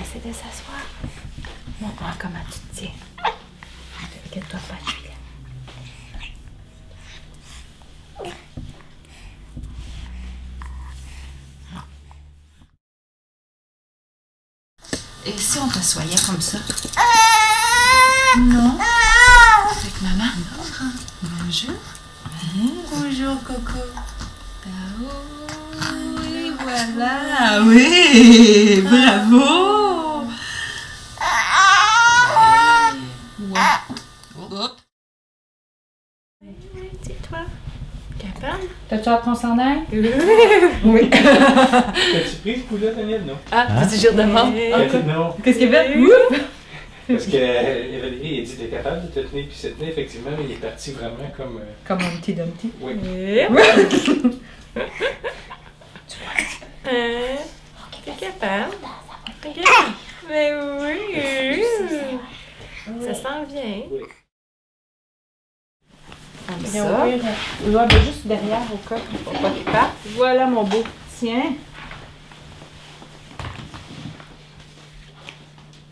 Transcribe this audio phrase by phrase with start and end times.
[0.00, 0.84] Essaie de s'asseoir.
[1.80, 2.96] Montre-moi comment tu te tiens.
[4.26, 5.14] Inquiète-toi pas, Julia.
[15.26, 16.58] Et si on t'assoyait comme ça?
[18.38, 18.78] Non.
[19.70, 20.30] Avec maman?
[21.22, 21.74] Bonjour.
[22.90, 23.80] Bonjour, Coco.
[24.66, 25.90] Ah
[26.20, 27.62] oui, voilà.
[27.62, 29.68] Oui, bravo.
[34.50, 34.80] Hop.
[37.28, 37.40] toi
[38.18, 38.27] Capable?
[38.88, 39.80] T'as-tu hâte qu'on s'en aille?
[40.84, 41.10] Oui.
[41.10, 43.22] T'as-tu pris ce coup-là, Daniel?
[43.26, 43.34] Non.
[43.52, 44.54] Ah, tu je redemande.
[44.56, 45.34] Euh, Non.
[45.42, 45.94] Qu'est-ce qu'il fait?
[47.08, 50.30] Parce que euh, Valérie, il dit t'es capable de te tenir puis se tenir, effectivement,
[50.36, 51.56] mais il est parti vraiment comme.
[51.58, 52.70] euh, Comme un petit dumpty.
[52.82, 52.92] Oui.
[53.40, 53.48] Hein?
[58.04, 58.74] T'es capable?
[60.28, 61.64] Mais oui!
[63.06, 63.82] Ça sent bien.
[63.90, 64.00] Oui.
[66.66, 66.84] Ça.
[66.84, 67.22] ouvrir,
[67.66, 69.92] ouvrir juste derrière au cas pour pas qu'il parte.
[70.16, 70.82] Voilà mon beau.
[71.18, 71.52] Tiens.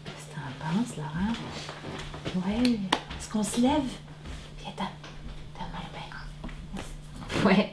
[0.05, 0.41] Qu'est-ce que t'en
[0.79, 2.47] penses, Laurent?
[2.47, 2.71] Ouais.
[3.19, 3.71] Est-ce qu'on se lève?
[4.63, 4.85] Viens, t'as.
[5.59, 7.49] Ta main, ben.
[7.49, 7.73] Ouais.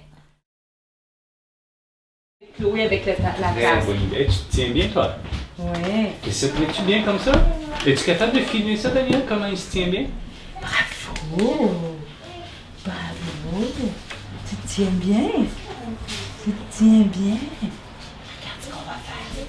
[2.57, 3.85] Chloé avec le- la, la Très tasse.
[3.85, 4.25] bonne idée.
[4.28, 5.16] Tu te tiens bien, toi?
[5.59, 6.13] Ouais.
[6.28, 7.31] Et ça te met-tu bien comme ça?
[7.85, 10.05] Es-tu capable de filmer ça, Daniel, comment il se tient bien?
[10.61, 11.92] Bravo!
[13.56, 15.30] Tu te tiens bien?
[16.44, 17.38] Tu te tiens bien?
[17.38, 19.46] Regarde ce qu'on va faire.